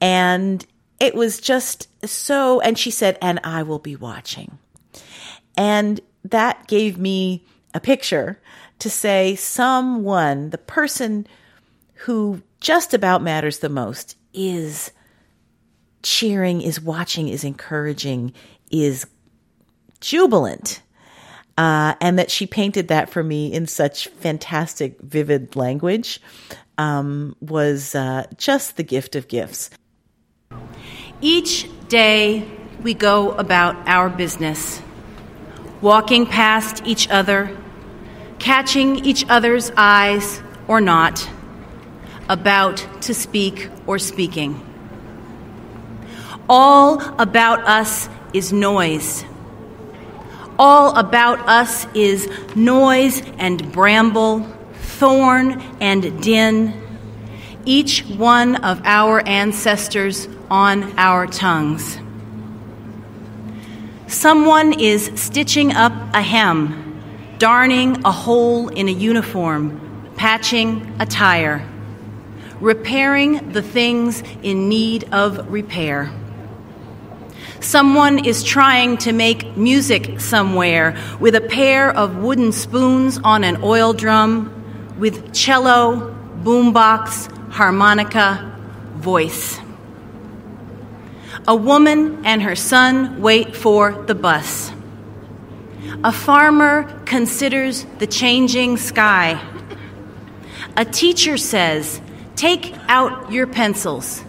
[0.00, 0.64] And
[1.00, 4.58] it was just so, and she said, and I will be watching.
[5.56, 7.44] And that gave me
[7.74, 8.40] a picture
[8.78, 11.26] to say someone, the person
[12.00, 14.90] who just about matters the most is
[16.02, 18.32] cheering, is watching, is encouraging,
[18.70, 19.06] is
[20.00, 20.82] jubilant
[21.58, 26.20] uh, and that she painted that for me in such fantastic, vivid language
[26.78, 29.70] um, was uh, just the gift of gifts.
[31.20, 32.46] Each day
[32.82, 34.82] we go about our business,
[35.80, 37.56] walking past each other,
[38.38, 41.28] catching each other's eyes or not,
[42.28, 44.60] about to speak or speaking.
[46.48, 49.24] All about us is noise
[50.58, 54.40] all about us is noise and bramble,
[54.74, 56.82] thorn and din,
[57.64, 61.98] each one of our ancestors on our tongues.
[64.06, 71.68] Someone is stitching up a hem, darning a hole in a uniform, patching a tire,
[72.60, 76.12] repairing the things in need of repair.
[77.60, 83.62] Someone is trying to make music somewhere with a pair of wooden spoons on an
[83.62, 84.52] oil drum,
[84.98, 88.58] with cello, boombox, harmonica,
[88.96, 89.58] voice.
[91.48, 94.72] A woman and her son wait for the bus.
[96.02, 99.40] A farmer considers the changing sky.
[100.76, 102.00] A teacher says,
[102.34, 104.22] Take out your pencils.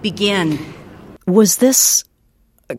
[0.00, 0.58] Begin.
[1.26, 2.04] Was this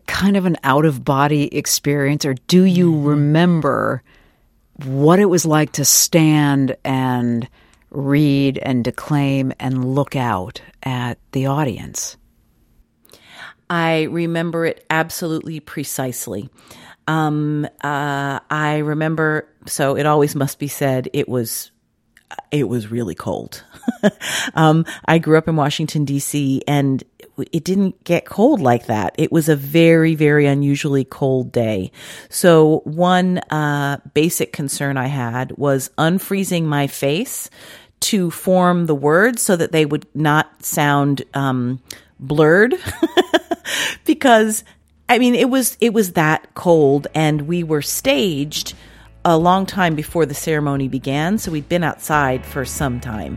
[0.06, 3.06] kind of an out of body experience, or do you mm-hmm.
[3.06, 4.02] remember
[4.84, 7.48] what it was like to stand and
[7.90, 12.16] read and declaim and look out at the audience?
[13.68, 16.48] I remember it absolutely precisely.
[17.08, 21.70] Um, uh, I remember, so it always must be said, it was
[22.50, 23.62] it was really cold.
[24.54, 26.62] um, I grew up in Washington D.C.
[26.66, 27.02] and
[27.52, 29.14] it didn't get cold like that.
[29.18, 31.92] It was a very, very unusually cold day.
[32.28, 37.50] So one uh, basic concern I had was unfreezing my face
[38.00, 41.80] to form the words so that they would not sound um,
[42.18, 42.74] blurred,
[44.04, 44.64] because
[45.08, 48.74] I mean it was it was that cold, and we were staged
[49.28, 53.36] a long time before the ceremony began, so we'd been outside for some time.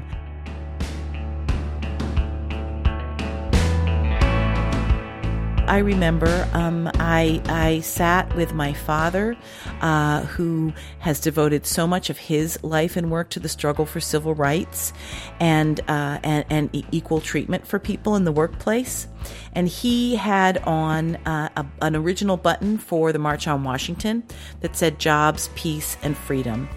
[5.70, 9.38] I remember um, I I sat with my father,
[9.82, 14.00] uh, who has devoted so much of his life and work to the struggle for
[14.00, 14.94] civil rights
[15.40, 19.08] and uh, and, and, equal treatment for people in the workplace.
[19.54, 24.24] And he had on uh, a, an original button for the March on Washington
[24.62, 26.68] that said "Jobs, Peace, and Freedom."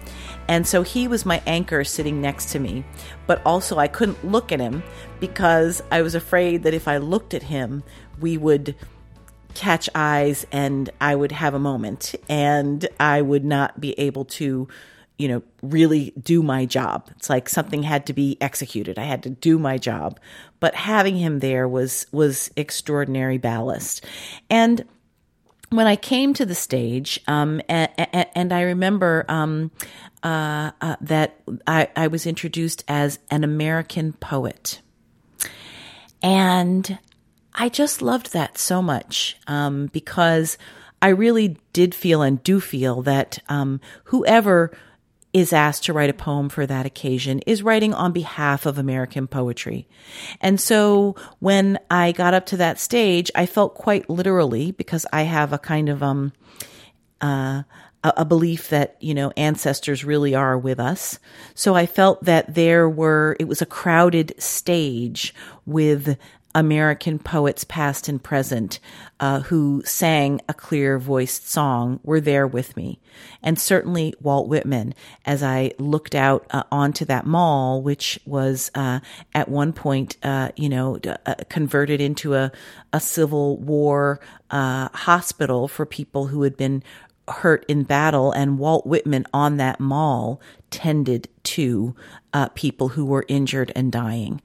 [0.47, 2.83] And so he was my anchor sitting next to me.
[3.27, 4.83] But also, I couldn't look at him
[5.19, 7.83] because I was afraid that if I looked at him,
[8.19, 8.75] we would
[9.53, 14.67] catch eyes and I would have a moment and I would not be able to,
[15.17, 17.09] you know, really do my job.
[17.17, 18.97] It's like something had to be executed.
[18.97, 20.19] I had to do my job.
[20.59, 24.05] But having him there was was extraordinary ballast.
[24.49, 24.85] And
[25.69, 27.89] when I came to the stage, um, and,
[28.35, 29.71] and, I remember um,
[30.21, 34.81] uh, uh, that I, I was introduced as an American poet.
[36.21, 36.99] And
[37.55, 40.57] I just loved that so much um, because
[41.01, 44.71] I really did feel and do feel that um, whoever
[45.33, 49.27] is asked to write a poem for that occasion is writing on behalf of American
[49.27, 49.87] poetry.
[50.39, 55.23] And so when I got up to that stage, I felt quite literally because I
[55.23, 56.33] have a kind of, um,
[57.19, 57.63] uh,
[58.03, 61.19] a, belief that, you know, ancestors really are with us.
[61.55, 65.33] So I felt that there were, it was a crowded stage
[65.65, 66.17] with
[66.55, 68.79] American poets, past and present,
[69.19, 72.99] uh, who sang a clear voiced song were there with me.
[73.41, 74.93] And certainly Walt Whitman,
[75.25, 78.99] as I looked out uh, onto that mall, which was uh,
[79.33, 82.51] at one point, uh, you know, uh, converted into a,
[82.91, 84.19] a Civil War
[84.51, 86.83] uh, hospital for people who had been
[87.27, 91.95] hurt in battle, and Walt Whitman on that mall tended to
[92.33, 94.41] uh, people who were injured and dying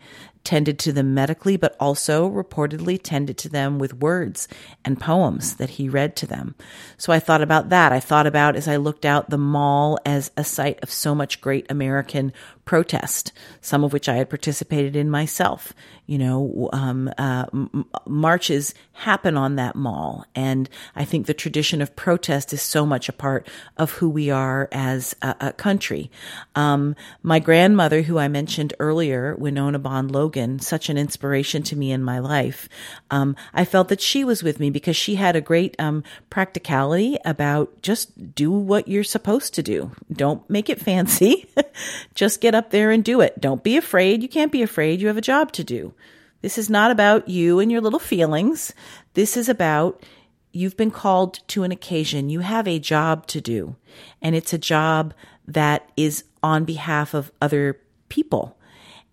[0.49, 4.49] tended to them medically, but also reportedly tended to them with words
[4.83, 6.55] and poems that he read to them.
[6.97, 7.93] So I thought about that.
[7.93, 11.43] I thought about as I looked out the mall as a site of so much
[11.43, 12.33] great American
[12.69, 15.73] protest, some of which I had participated in myself.
[16.05, 20.27] You know, um, uh, m- marches happen on that mall.
[20.35, 23.49] And I think the tradition of protest is so much a part
[23.79, 26.11] of who we are as a, a country.
[26.55, 31.91] Um, my grandmother, who I mentioned earlier, Winona Bond Logan, such an inspiration to me
[31.91, 32.69] in my life.
[33.11, 37.17] Um, I felt that she was with me because she had a great um, practicality
[37.25, 39.93] about just do what you're supposed to do.
[40.13, 41.49] Don't make it fancy.
[42.15, 43.41] just get up there and do it.
[43.41, 44.23] Don't be afraid.
[44.23, 45.01] You can't be afraid.
[45.01, 45.95] You have a job to do.
[46.43, 48.73] This is not about you and your little feelings.
[49.15, 50.05] This is about
[50.53, 52.29] you've been called to an occasion.
[52.29, 53.77] You have a job to do,
[54.21, 55.15] and it's a job
[55.47, 58.59] that is on behalf of other people.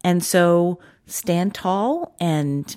[0.04, 2.76] And so stand tall and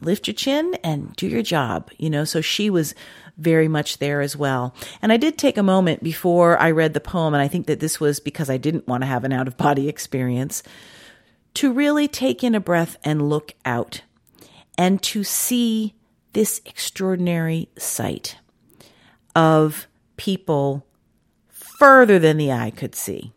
[0.00, 2.24] lift your chin and do your job, you know.
[2.24, 2.94] So she was
[3.36, 4.74] very much there as well.
[5.02, 7.80] And I did take a moment before I read the poem, and I think that
[7.80, 10.62] this was because I didn't want to have an out of body experience,
[11.54, 14.02] to really take in a breath and look out
[14.78, 15.94] and to see
[16.32, 18.36] this extraordinary sight
[19.34, 20.86] of people
[21.48, 23.32] further than the eye could see.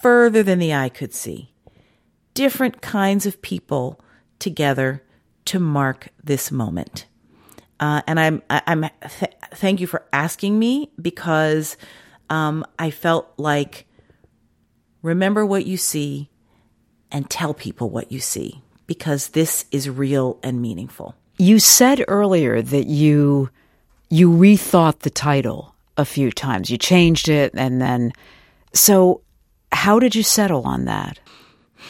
[0.00, 1.52] Further than the eye could see.
[2.34, 4.00] Different kinds of people
[4.38, 5.02] together
[5.44, 7.06] to mark this moment.
[7.82, 11.76] Uh, and I'm, I, am th- thank you for asking me because
[12.30, 13.88] um, I felt like
[15.02, 16.30] remember what you see
[17.10, 21.16] and tell people what you see because this is real and meaningful.
[21.38, 23.50] You said earlier that you
[24.08, 26.70] you rethought the title a few times.
[26.70, 28.12] You changed it and then
[28.72, 29.22] so
[29.72, 31.18] how did you settle on that?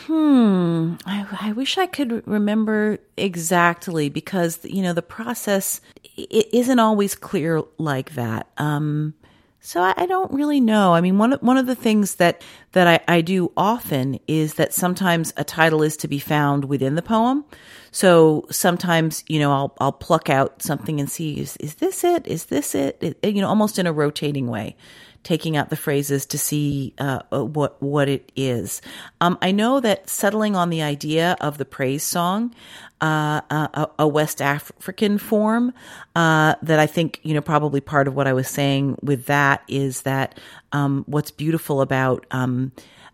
[0.06, 0.94] Hmm.
[1.04, 5.82] I, I, wish I could remember exactly because you know the process
[6.16, 8.48] it isn't always clear like that.
[8.56, 9.14] Um,
[9.60, 10.94] so I, I, don't really know.
[10.94, 14.72] I mean, one one of the things that that I, I do often is that
[14.72, 17.44] sometimes a title is to be found within the poem.
[17.90, 22.26] So sometimes you know I'll I'll pluck out something and see is is this it?
[22.26, 22.98] Is this it?
[23.02, 24.74] it you know, almost in a rotating way
[25.22, 28.82] taking out the phrases to see uh, uh, what what it is.
[29.20, 32.54] Um, I know that settling on the idea of the praise song,
[33.00, 35.72] uh, uh, a, West African form,
[36.16, 39.62] uh, that I think you know probably part of what I was saying with that
[39.68, 40.38] is that
[40.72, 42.72] um, what's beautiful about um,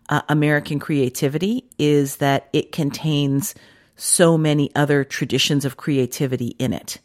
[0.09, 3.55] uh, American creativity is that it contains
[3.95, 6.99] so many other traditions of creativity in it.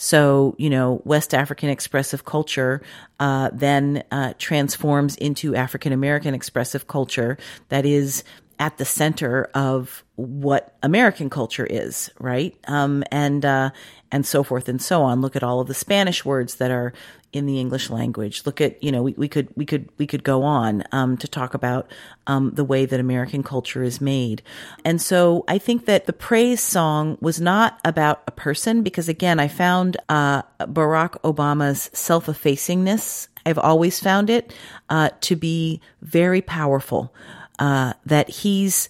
[0.00, 2.80] So, you know, West African expressive culture
[3.18, 7.36] uh, then uh, transforms into African American expressive culture.
[7.68, 8.22] That is
[8.58, 12.56] at the center of what American culture is, right?
[12.66, 13.70] Um, and uh,
[14.10, 15.20] and so forth and so on.
[15.20, 16.92] Look at all of the Spanish words that are
[17.32, 18.42] in the English language.
[18.46, 21.28] Look at you know we, we could we could we could go on um, to
[21.28, 21.90] talk about
[22.26, 24.42] um, the way that American culture is made.
[24.84, 29.38] And so I think that the praise song was not about a person because again
[29.38, 33.28] I found uh, Barack Obama's self effacingness.
[33.46, 34.52] I've always found it
[34.90, 37.14] uh, to be very powerful.
[37.58, 38.88] Uh, that he's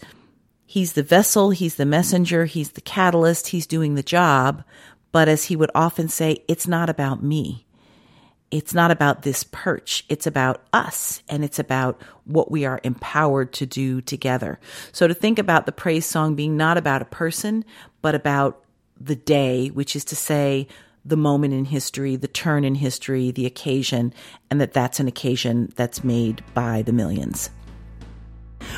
[0.66, 4.62] he's the vessel, he's the messenger, he's the catalyst, he's doing the job,
[5.12, 7.66] But as he would often say, it's not about me.
[8.50, 10.04] It's not about this perch.
[10.08, 14.58] It's about us and it's about what we are empowered to do together.
[14.92, 17.64] So to think about the praise song being not about a person,
[18.00, 18.64] but about
[18.98, 20.66] the day, which is to say,
[21.04, 24.12] the moment in history, the turn in history, the occasion,
[24.50, 27.48] and that that's an occasion that's made by the millions.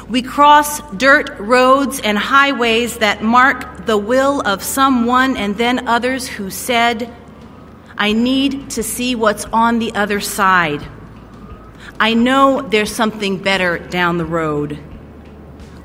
[0.09, 6.27] We cross dirt roads and highways that mark the will of someone and then others
[6.27, 7.15] who said,
[7.97, 10.83] I need to see what's on the other side.
[12.01, 14.79] I know there's something better down the road.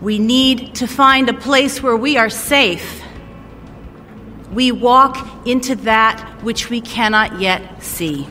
[0.01, 3.03] We need to find a place where we are safe.
[4.51, 8.27] We walk into that which we cannot yet see.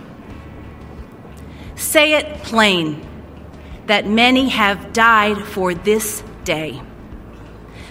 [1.77, 3.07] Say it plain
[3.87, 6.81] that many have died for this day.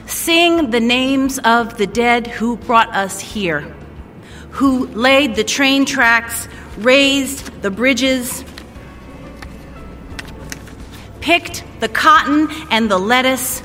[0.05, 3.61] Sing the names of the dead who brought us here,
[4.51, 8.43] who laid the train tracks, raised the bridges,
[11.21, 13.63] picked the cotton and the lettuce,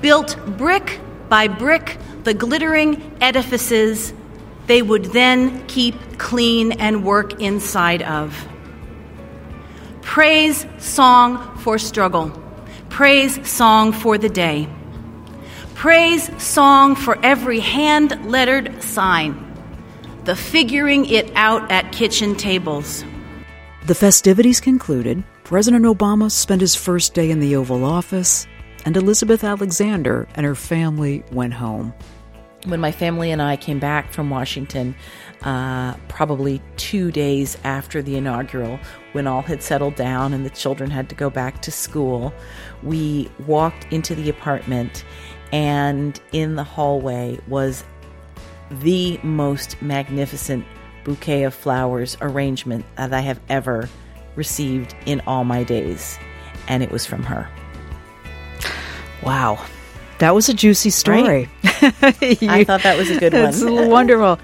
[0.00, 4.12] built brick by brick the glittering edifices
[4.66, 8.46] they would then keep clean and work inside of.
[10.08, 12.32] Praise song for struggle.
[12.88, 14.66] Praise song for the day.
[15.74, 19.36] Praise song for every hand lettered sign.
[20.24, 23.04] The figuring it out at kitchen tables.
[23.84, 25.22] The festivities concluded.
[25.44, 28.46] President Obama spent his first day in the Oval Office,
[28.86, 31.92] and Elizabeth Alexander and her family went home.
[32.64, 34.96] When my family and I came back from Washington,
[35.42, 38.78] uh, probably two days after the inaugural,
[39.12, 42.32] when all had settled down and the children had to go back to school,
[42.82, 45.04] we walked into the apartment,
[45.52, 47.84] and in the hallway was
[48.70, 50.64] the most magnificent
[51.04, 53.88] bouquet of flowers arrangement that I have ever
[54.36, 56.18] received in all my days.
[56.66, 57.48] And it was from her.
[59.22, 59.64] Wow.
[60.18, 61.48] That was a juicy story.
[61.82, 62.42] Right?
[62.42, 63.46] you, I thought that was a good one.
[63.46, 64.38] It's wonderful.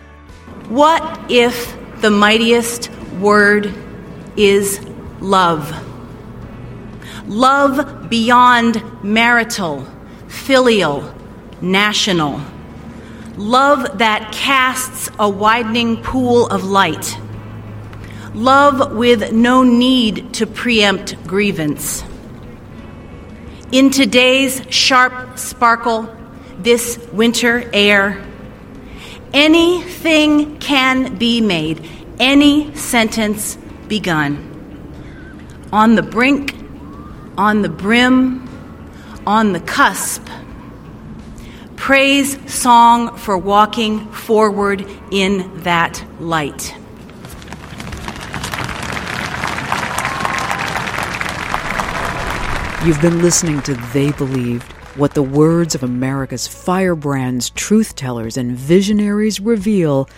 [0.69, 2.91] What if the mightiest
[3.21, 3.75] word
[4.35, 4.81] is
[5.21, 5.71] love?
[7.29, 9.87] Love beyond marital,
[10.27, 11.15] filial,
[11.61, 12.41] national.
[13.37, 17.19] Love that casts a widening pool of light.
[18.33, 22.03] Love with no need to preempt grievance.
[23.71, 26.09] In today's sharp sparkle,
[26.59, 28.25] this winter air,
[29.35, 31.87] anything can be made,
[32.21, 33.59] any sentence
[33.89, 34.51] begun.
[35.73, 36.55] On the brink,
[37.37, 38.49] on the brim,
[39.27, 40.23] on the cusp.
[41.75, 46.75] Praise song for walking forward in that light.
[52.87, 58.53] You've been listening to They Believed, what the words of America's firebrands, truth tellers, and
[58.57, 60.09] visionaries reveal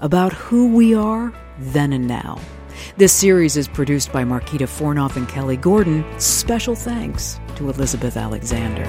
[0.00, 2.38] about who we are then and now.
[2.96, 6.04] This series is produced by Marquita Fornoff and Kelly Gordon.
[6.18, 8.86] Special thanks to Elizabeth Alexander.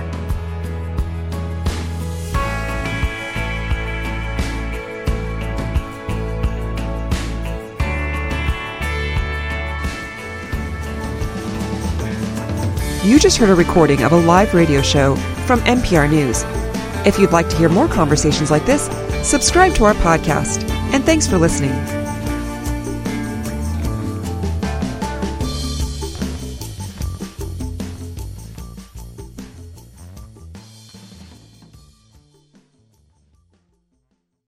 [13.04, 15.16] You just heard a recording of a live radio show
[15.48, 16.44] from MPR News.
[17.04, 18.84] If you'd like to hear more conversations like this,
[19.28, 20.70] subscribe to our podcast.
[20.94, 21.72] And thanks for listening.